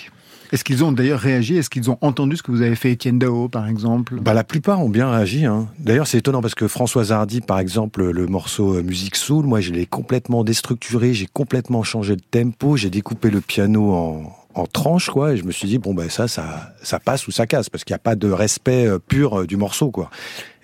[0.52, 1.56] Est-ce qu'ils ont d'ailleurs réagi?
[1.58, 4.16] Est-ce qu'ils ont entendu ce que vous avez fait Étienne Dao, par exemple?
[4.22, 5.46] Bah, la plupart ont bien réagi.
[5.46, 5.68] Hein.
[5.80, 9.62] D'ailleurs, c'est étonnant parce que Françoise Hardy, par exemple, le morceau euh, Musique Soul, moi,
[9.62, 14.66] je l'ai complètement déstructuré, j'ai complètement changé le tempo, j'ai découpé le piano en, en
[14.66, 15.34] tranches, quoi.
[15.34, 17.86] Et je me suis dit, bon, ben ça, ça, ça passe ou ça casse, parce
[17.86, 20.10] qu'il n'y a pas de respect euh, pur euh, du morceau, quoi.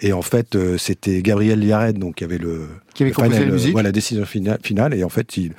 [0.01, 3.39] Et en fait, c'était Gabriel Yared, donc qui avait le, Qui avait le composé la
[3.39, 3.71] panel, musique.
[3.71, 4.93] voilà, décision fina- finale.
[4.93, 5.53] Et en fait, il,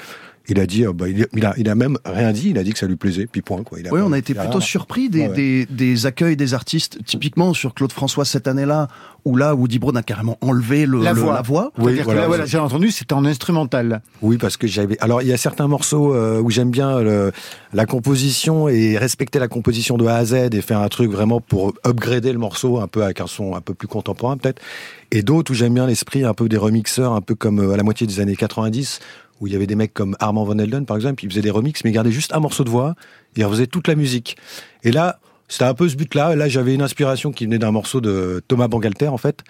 [0.49, 2.51] il a dit, euh, bah, il, il a, il a même rien dit.
[2.51, 3.79] Il a dit que ça lui plaisait, puis point, quoi.
[3.81, 5.35] Il Oui, on a été plutôt surpris des, Ouais, ouais.
[5.35, 8.89] Des, des accueils des artistes, typiquement sur Claude François cette année-là,
[9.25, 11.35] où là, Woody Brown a carrément enlevé le, La le- voix.
[11.35, 11.73] la voix.
[11.77, 12.21] Oui, C'est-à-dire que voilà.
[12.23, 14.01] là, voilà, j'ai entendu, c'était en instrumental.
[14.23, 14.97] Oui, parce que j'avais.
[15.01, 17.33] Alors, il y a certains morceaux euh, où j'aime bien le-
[17.75, 21.41] la composition et respecter la composition de A à Z et faire un truc vraiment
[21.41, 24.63] pour upgrader le morceau un peu avec un son un peu plus contemporain peut-être.
[25.11, 27.77] Et d'autres où j'aime bien l'esprit un peu des remixeurs, un peu comme euh, à
[27.77, 29.01] la moitié des années 90,
[29.41, 31.51] où il y avait des mecs comme Armand Van Helden par exemple, ils faisaient des
[31.51, 32.95] remixes mais ils gardaient juste un morceau de voix
[33.37, 34.37] et ils refaisaient toute la musique.
[34.85, 36.37] Et là, c'était un peu ce but-là.
[36.37, 39.45] Là, j'avais une inspiration qui venait d'un morceau de Thomas Bangalter en fait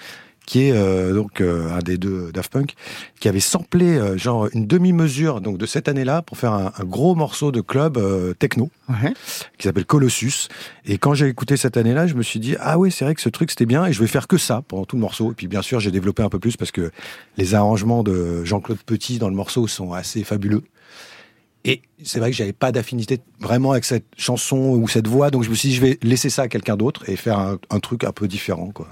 [0.49, 2.75] qui est euh, donc euh, un des deux Daft Punk,
[3.21, 6.85] qui avait samplé euh, genre une demi-mesure donc de cette année-là pour faire un, un
[6.85, 9.13] gros morceau de club euh, techno Ouais.
[9.59, 10.49] qui s'appelle Colossus.
[10.87, 13.21] Et quand j'ai écouté cette année-là, je me suis dit ah oui c'est vrai que
[13.21, 15.33] ce truc c'était bien et je vais faire que ça pendant tout le morceau.
[15.33, 16.91] Et puis bien sûr j'ai développé un peu plus parce que
[17.37, 20.63] les arrangements de Jean-Claude Petit dans le morceau sont assez fabuleux.
[21.69, 25.43] Et c'est vrai que j'avais pas d'affinité vraiment avec cette chanson ou cette voix, donc
[25.43, 27.79] je me suis dit je vais laisser ça à quelqu'un d'autre et faire un, un
[27.79, 28.89] truc un peu différent quoi.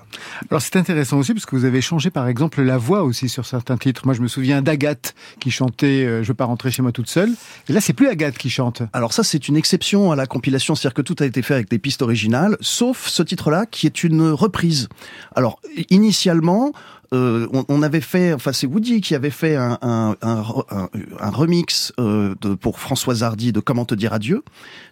[0.51, 3.47] Alors c'est intéressant aussi parce que vous avez changé par exemple la voix aussi sur
[3.47, 4.03] certains titres.
[4.05, 7.09] Moi je me souviens d'Agathe qui chantait euh, Je veux pas rentrer chez moi toute
[7.09, 7.31] seule.
[7.69, 8.83] Et là c'est plus Agathe qui chante.
[8.93, 11.71] Alors ça, c'est une exception à la compilation, c'est-à-dire que tout a été fait avec
[11.71, 14.89] des pistes originales, sauf ce titre-là qui est une reprise.
[15.35, 16.73] Alors initialement,
[17.13, 20.89] euh, on, on avait fait, enfin c'est Woody qui avait fait un, un, un, un-
[21.21, 24.43] un remix euh, de, pour Françoise Hardy de Comment te dire adieu.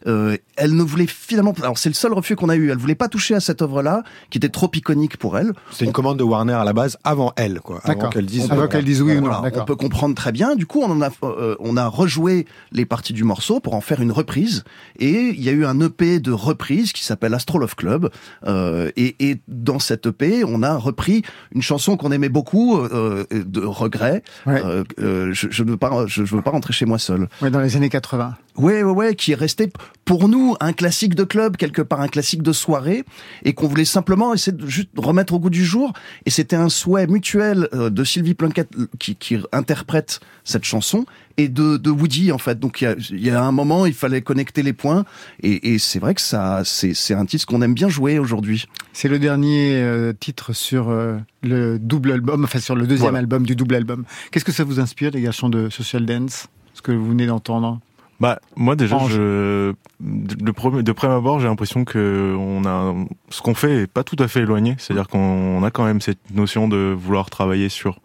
[0.07, 2.70] Euh, elle ne voulait finalement, alors c'est le seul refus qu'on a eu.
[2.70, 5.53] Elle voulait pas toucher à cette œuvre-là, qui était trop iconique pour elle.
[5.70, 7.81] C'était une commande de Warner à la base avant elle, quoi.
[7.85, 8.11] Avant D'accord.
[8.11, 8.50] qu'elle dise.
[8.50, 9.31] Avant qu'elle dise oui ou non.
[9.40, 10.55] Voilà, on peut comprendre très bien.
[10.57, 13.81] Du coup, on en a, euh, on a rejoué les parties du morceau pour en
[13.81, 14.64] faire une reprise.
[14.98, 18.11] Et il y a eu un EP de reprise qui s'appelle Astro Love Club.
[18.46, 21.22] Euh, et, et dans cet EP, on a repris
[21.53, 24.22] une chanson qu'on aimait beaucoup, euh, de regret.
[24.44, 24.62] Ouais.
[24.62, 27.28] Euh, euh, je, je ne veux pas, je, je veux pas rentrer chez moi seul.
[27.40, 28.36] Ouais, dans les années 80.
[28.58, 29.72] Ouais, ouais, ouais, qui est resté
[30.04, 33.04] pour nous un classique de club, quelque part un classique de soirée,
[33.42, 35.94] et qu'on voulait simplement essayer de juste remettre au goût du jour.
[36.26, 41.76] Et c'était un souhait mutuel de Sylvie Plunkett qui, qui interprète cette chanson et de,
[41.76, 42.58] de Woody en fait.
[42.58, 45.04] Donc il y a, il y a un moment, il fallait connecter les points,
[45.42, 48.66] et, et c'est vrai que ça, c'est c'est un titre qu'on aime bien jouer aujourd'hui.
[48.92, 53.18] C'est le dernier euh, titre sur euh, le double album, enfin sur le deuxième Voilà.
[53.18, 54.04] album du double album.
[54.30, 56.46] Qu'est-ce que ça vous inspire les garçons de Social Dance?
[56.74, 57.80] Ce que vous venez d'entendre?
[58.20, 59.12] Bah, moi déjà, Ange.
[59.12, 62.94] je, de, premier, de prime abord, j'ai l'impression que on a,
[63.28, 64.76] ce qu'on fait est pas tout à fait éloigné.
[64.78, 67.98] C'est-à-dire qu'on a quand même cette notion de vouloir travailler sur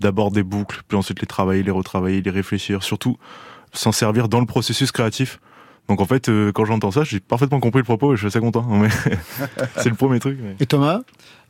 [0.00, 3.16] d'abord des boucles, puis ensuite les travailler, les retravailler, les réfléchir, surtout
[3.72, 5.40] s'en servir dans le processus créatif.
[5.88, 8.26] Donc en fait, euh, quand j'entends ça, j'ai parfaitement compris le propos et je suis
[8.26, 8.66] assez content.
[9.76, 10.38] C'est le premier truc.
[10.58, 11.02] Et Thomas?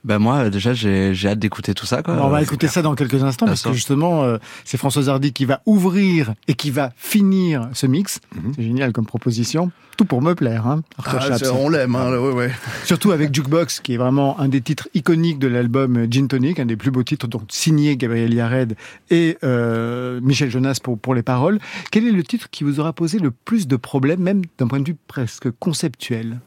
[0.07, 2.01] Ben moi, déjà, j'ai j'ai hâte d'écouter tout ça.
[2.01, 2.15] Quoi.
[2.15, 5.33] Alors, On va écouter ça dans quelques instants parce que justement, euh, c'est Françoise Hardy
[5.33, 8.21] qui va ouvrir et qui va finir ce mix.
[8.37, 8.53] Mhm.
[8.55, 9.73] C'est génial comme proposition.
[9.97, 12.53] Tout pour me plaire, hein, Arthur Ah, on l'aime, hein, ouais, ouais.
[12.85, 16.67] Surtout avec Jukebox, qui est vraiment un des titres iconiques de l'album Gin Tonic, un
[16.67, 18.77] des plus beaux titres, donc signé Gabriel Yared
[19.11, 21.59] et euh, Michel Jonas pour, pour les paroles.
[21.91, 24.79] Quel est le titre qui vous aura posé le plus de problèmes, même d'un point
[24.81, 26.41] de vue presque conceptuel,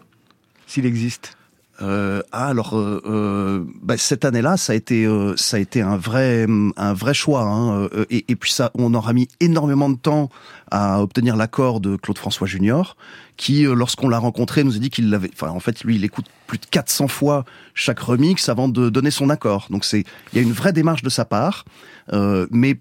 [0.65, 1.38] s'il existe?
[1.81, 5.81] Euh, ah, alors euh, euh, bah, cette année-là, ça a été euh, ça a été
[5.81, 7.43] un vrai un vrai choix.
[7.43, 10.29] Hein, euh, et, et puis ça, on aura mis énormément de temps
[10.71, 12.95] à obtenir l'accord de Claude François Junior,
[13.39, 15.31] qui, euh, lorsqu'on l'a rencontré, nous a dit qu'il l'avait.
[15.33, 19.11] Enfin, en fait, lui, il écoute plus de 400 fois chaque remix avant de donner
[19.11, 19.67] son accord.
[19.69, 21.63] Donc c'est il y a une vraie démarche de sa part.
[22.11, 22.75] Euh, mais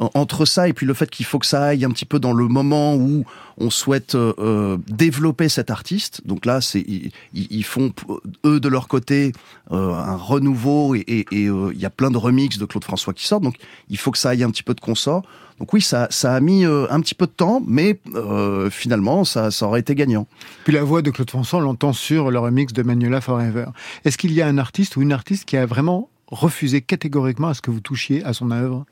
[0.00, 2.18] en- entre ça et puis le fait qu'il faut que ça aille un petit peu
[2.18, 3.26] dans le moment où
[3.58, 6.22] on souhaite euh, euh, développer cet artiste.
[6.26, 8.02] Donc là, c'est ils, ils- font p-
[8.46, 9.32] eux de leur côté
[9.70, 13.26] euh, un renouveau et euh, il y a plein de remixes de Claude François qui
[13.26, 13.44] sortent.
[13.44, 13.56] Donc
[13.90, 15.22] il faut que ça aille un petit peu de consort.
[15.60, 19.24] Donc oui, ça, ça a mis euh, un petit peu de temps, mais euh, finalement,
[19.24, 20.26] ça, ça aurait été gagnant.
[20.64, 23.66] Puis la voix de Claude François, l'entend sur le remix de Manuela Forever.
[24.06, 27.54] Est-ce qu'il y a un artiste ou une artiste qui a vraiment refusé catégoriquement à
[27.54, 28.86] ce que vous touchiez à son œuvre?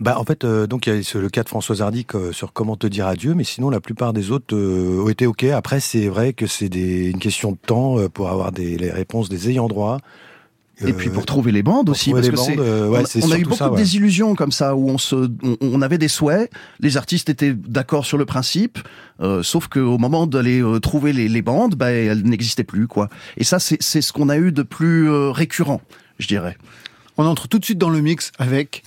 [0.00, 2.32] Bah en fait, euh, donc il y a ce- le cas de Françoise Hardy euh,
[2.32, 5.44] sur comment te dire adieu, mais sinon la plupart des autres euh, ont été ok.
[5.44, 8.90] Après, c'est vrai que c'est des- une question de temps euh, pour avoir des, les
[8.90, 9.98] réponses des ayants droit.
[10.80, 13.38] Et puis pour trouver les bandes aussi, parce que bandes, c'est, euh, ouais, on, a
[13.38, 16.50] eu beaucoup ça, de désillusions comme ça où on se, on, on avait des souhaits,
[16.80, 18.78] les artistes étaient d'accord sur le principe,
[19.20, 23.08] euh, sauf qu'au moment d'aller euh, trouver les, les bandes, bah, elles n'existaient plus quoi.
[23.36, 25.80] Et ça, c'est, c'est ce qu'on a eu de plus euh, récurrent,
[26.18, 26.56] je dirais.
[27.18, 28.82] On entre tout de suite dans le mix avec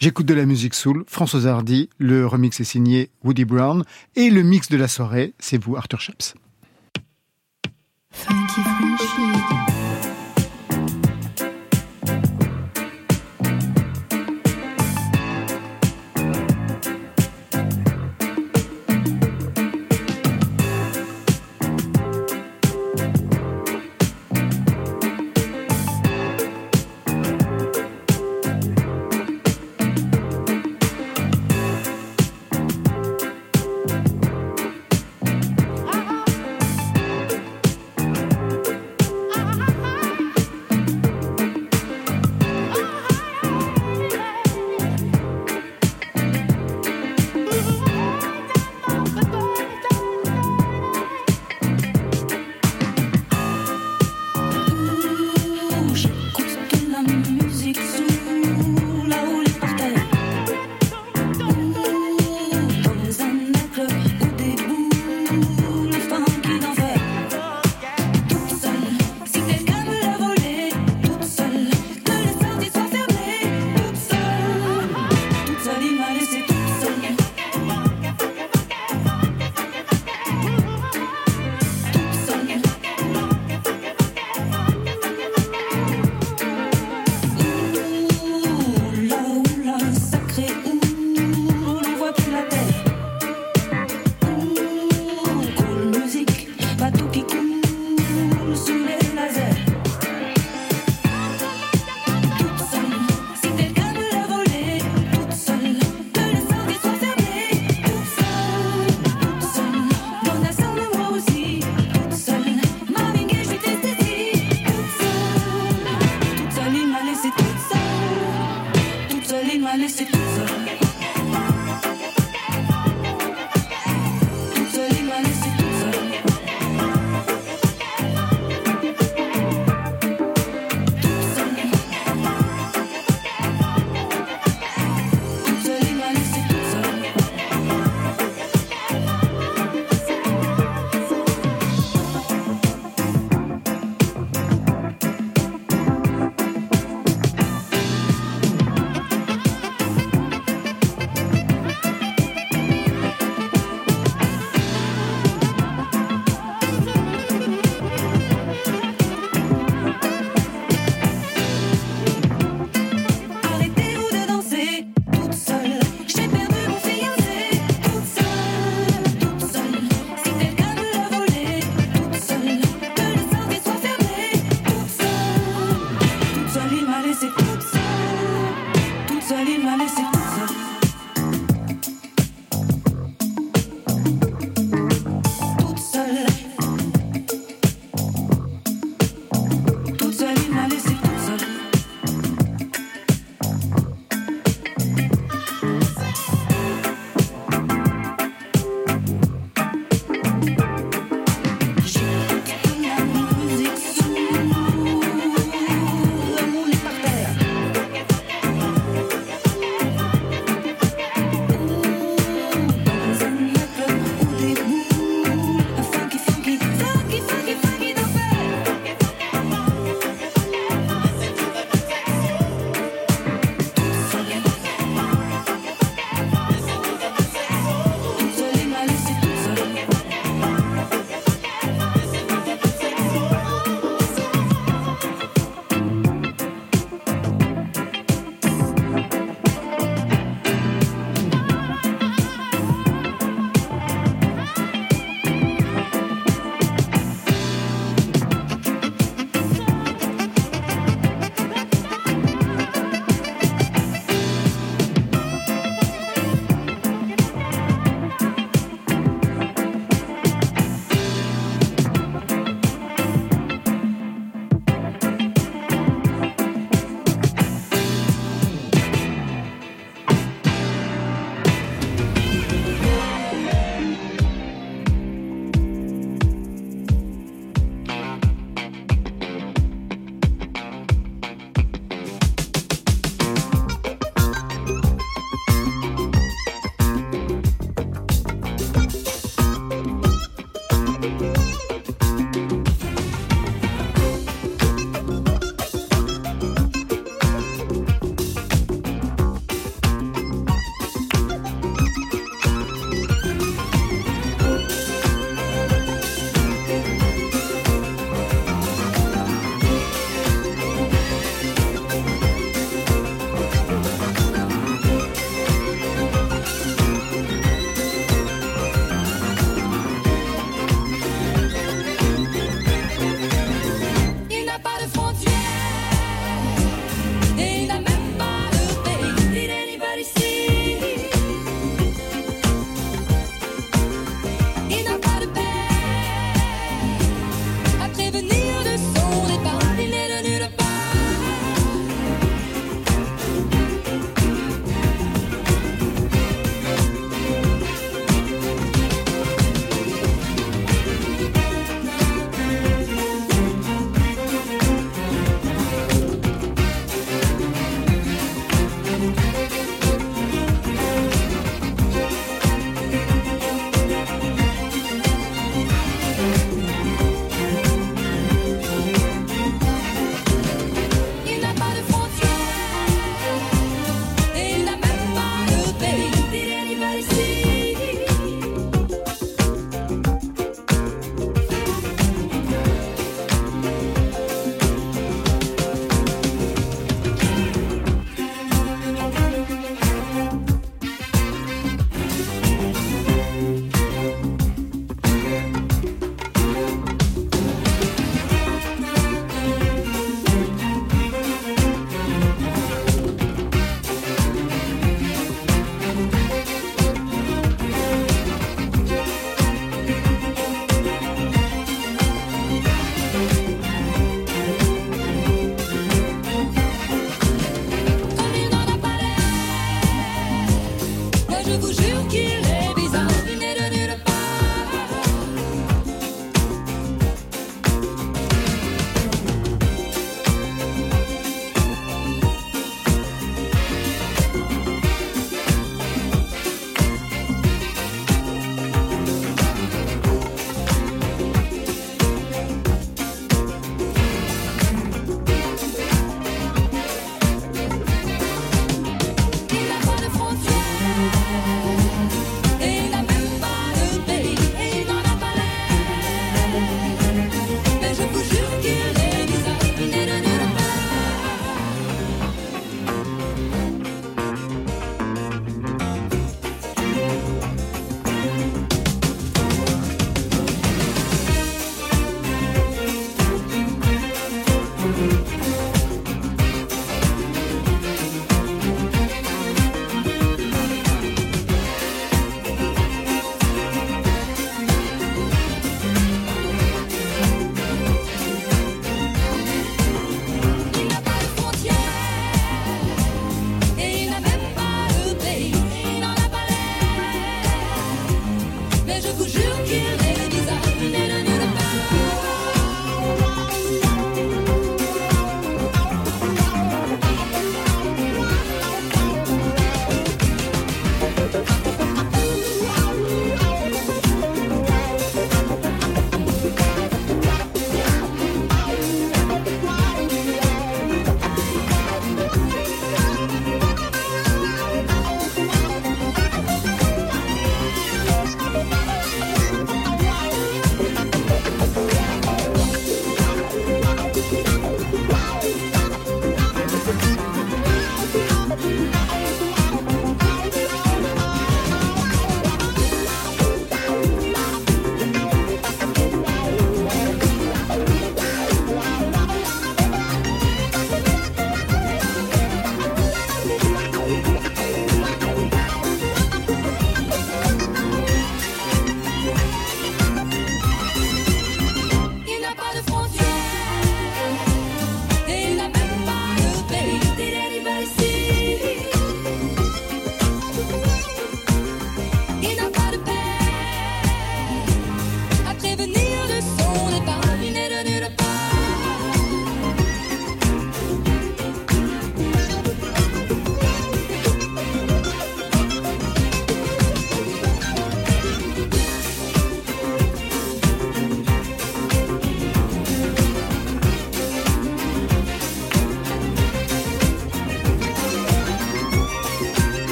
[0.00, 3.84] J'écoute de la musique soul, François Hardy, le remix est signé Woody Brown,
[4.16, 6.34] et le mix de la soirée, c'est vous, Arthur Chaps.
[8.10, 9.73] Funky French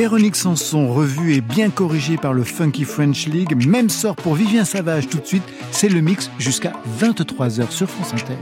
[0.00, 3.54] Véronique Sanson, revue et bien corrigée par le Funky French League.
[3.66, 5.42] Même sort pour Vivien Savage tout de suite.
[5.72, 8.38] C'est le mix jusqu'à 23h sur France Inter.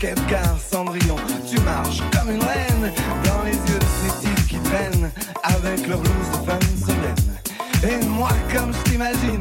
[0.00, 2.90] Kevkar, Cendrillon, tu marches comme une reine.
[3.22, 5.10] Dans les yeux de ces types qui traînent
[5.42, 7.36] avec leur blouse de femme solenne.
[7.82, 9.39] Et moi comme je t'imagine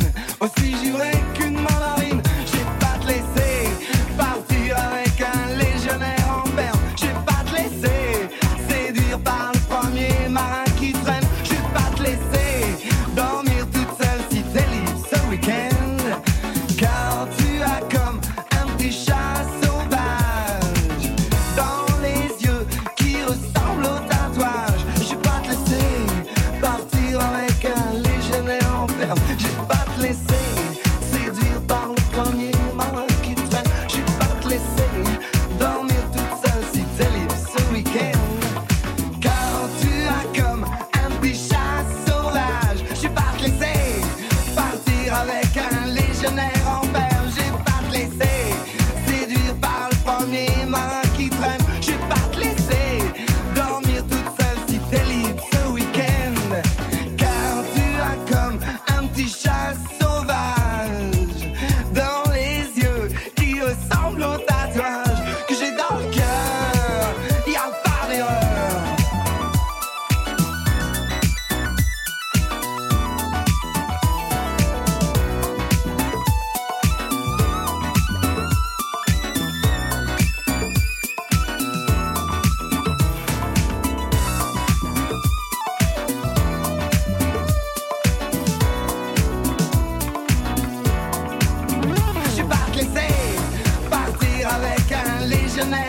[95.60, 95.88] your that.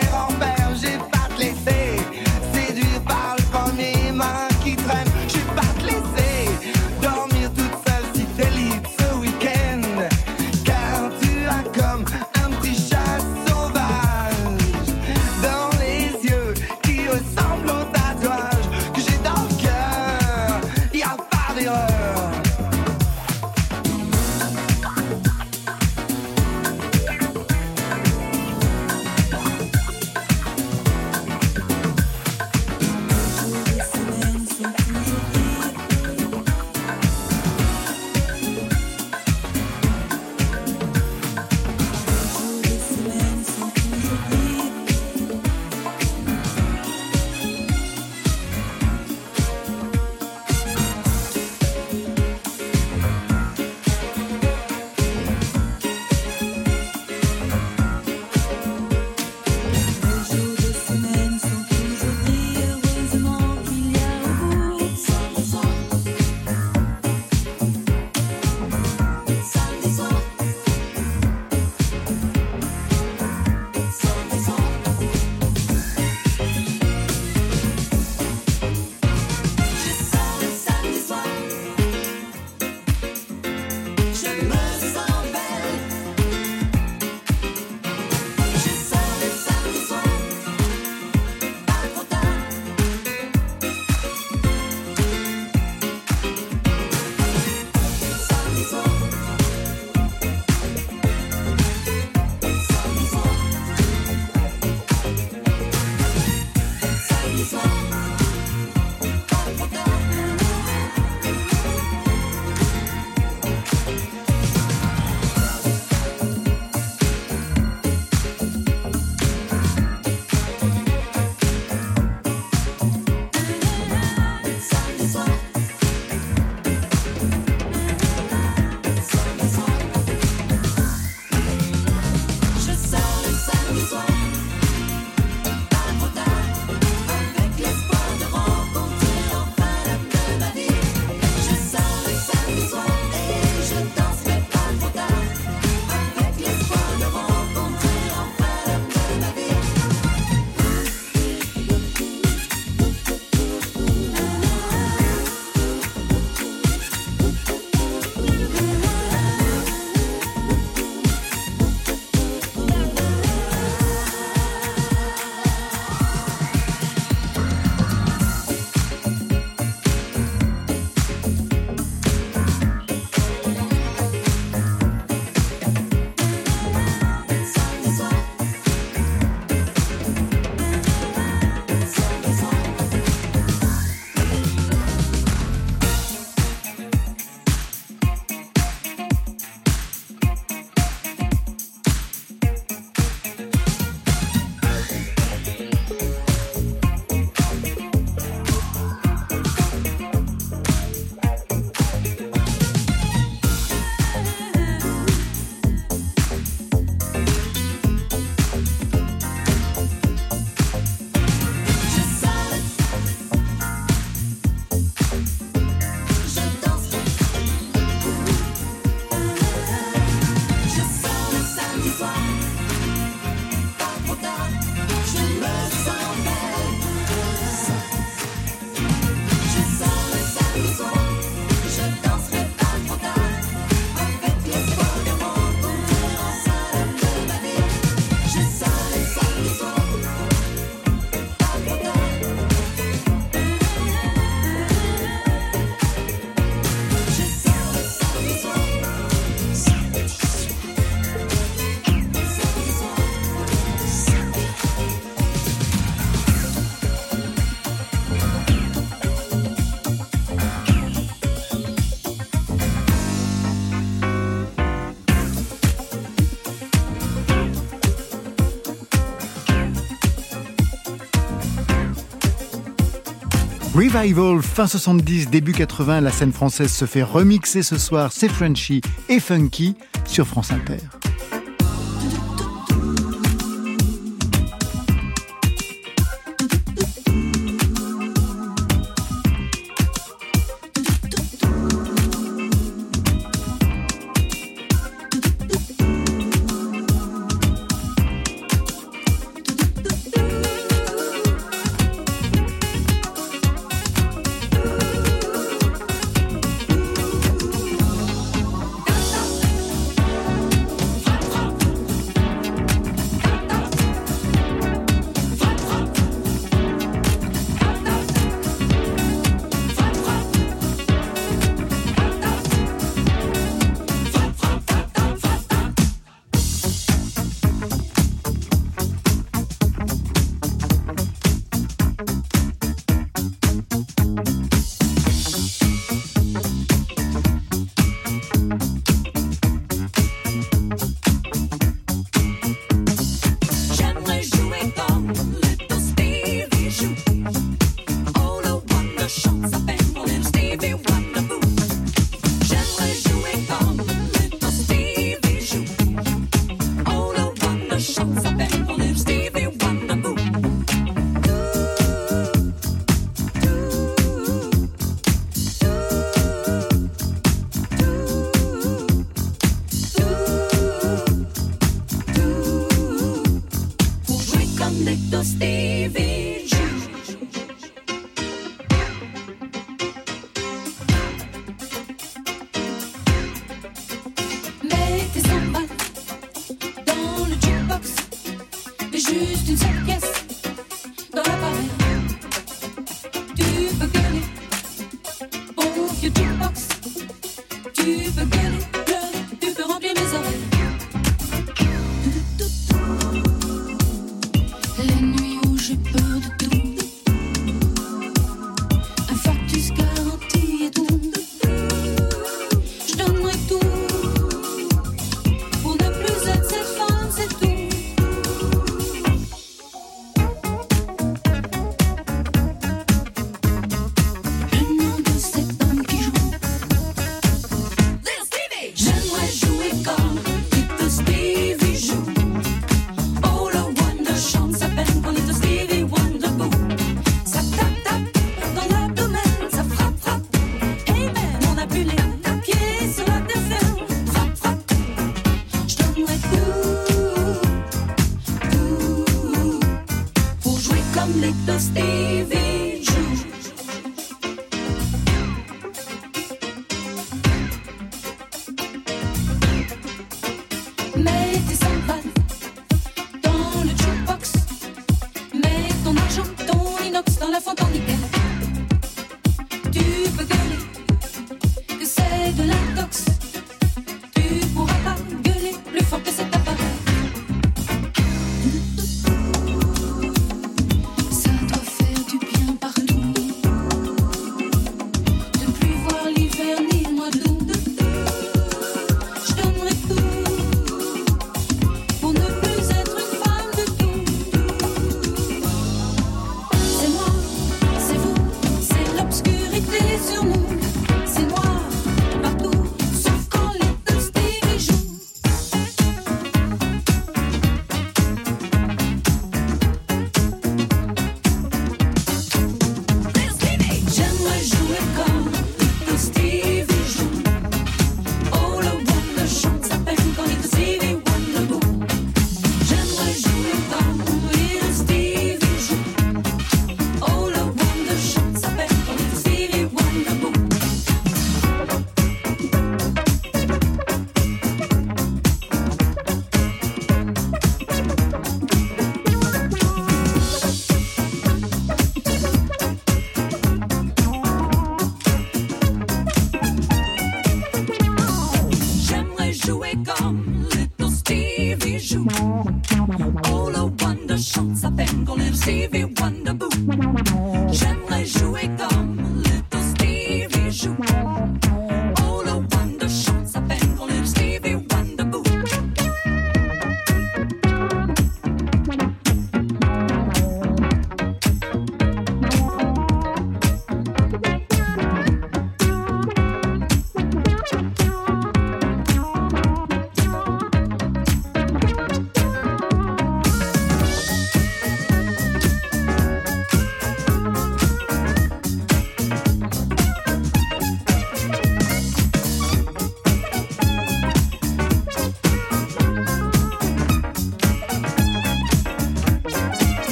[273.93, 278.79] Revival, fin 70, début 80, la scène française se fait remixer ce soir, c'est Frenchy
[279.09, 279.75] et Funky
[280.05, 281.00] sur France Inter.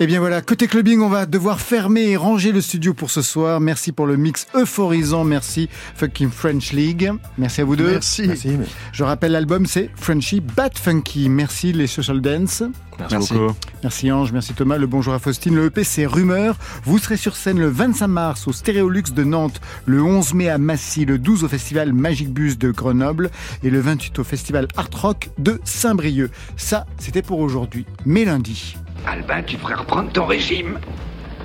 [0.00, 3.10] Et Eh bien voilà, côté clubbing, on va devoir fermer et ranger le studio pour
[3.10, 3.58] ce soir.
[3.58, 5.24] Merci pour le mix euphorisant.
[5.24, 7.10] Merci Fucking French League.
[7.36, 7.90] Merci à vous deux.
[7.90, 8.30] Merci.
[8.92, 11.28] Je rappelle l'album, c'est Frenchy Bad Funky.
[11.28, 12.62] Merci les Social Dance.
[13.00, 13.34] Merci, Merci.
[13.34, 13.54] beaucoup.
[13.82, 14.78] Merci Ange, merci Thomas.
[14.78, 15.56] Le bonjour à Faustine.
[15.56, 16.56] Le EP, c'est Rumeur.
[16.84, 20.58] Vous serez sur scène le 25 mars au Stéréolux de Nantes, le 11 mai à
[20.58, 23.30] Massy, le 12 au festival Magic Bus de Grenoble
[23.64, 26.30] et le 28 au festival Art Rock de Saint-Brieuc.
[26.56, 27.84] Ça, c'était pour aujourd'hui.
[28.06, 28.76] Mais lundi.
[29.06, 30.78] Albin, tu ferais reprendre ton régime.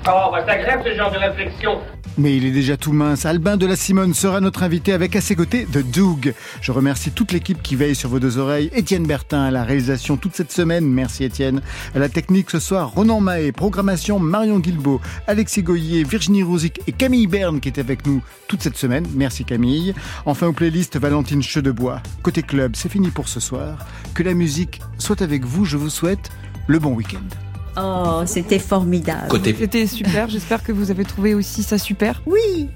[0.06, 1.78] Oh, bah, c'est agréable ce genre de réflexion.
[2.16, 3.26] Mais il est déjà tout mince.
[3.26, 6.34] Albin de la Simone sera notre invité avec à ses côtés The Doug.
[6.60, 8.70] Je remercie toute l'équipe qui veille sur vos deux oreilles.
[8.72, 10.86] Étienne Bertin à la réalisation toute cette semaine.
[10.86, 11.60] Merci Étienne.
[11.94, 13.50] À la technique ce soir, Ronan Mahé.
[13.50, 18.62] Programmation, Marion Guilbeault, Alexis Goyer, Virginie Rouzic et Camille Berne qui est avec nous toute
[18.62, 19.06] cette semaine.
[19.14, 19.94] Merci Camille.
[20.24, 22.00] Enfin aux playlists, Valentine Chedebois.
[22.22, 23.78] Côté club, c'est fini pour ce soir.
[24.14, 25.64] Que la musique soit avec vous.
[25.64, 26.30] Je vous souhaite
[26.68, 27.43] le bon week-end.
[27.76, 29.40] Oh, c'était formidable.
[29.58, 32.22] C'était super, j'espère que vous avez trouvé aussi ça super.
[32.26, 32.68] Oui.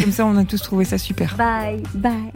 [0.00, 1.34] Comme ça, on a tous trouvé ça super.
[1.36, 2.32] Bye, bye.